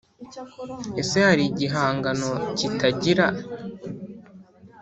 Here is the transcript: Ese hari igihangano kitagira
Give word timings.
Ese 1.01 1.15
hari 1.27 1.43
igihangano 1.51 2.29
kitagira 2.57 3.27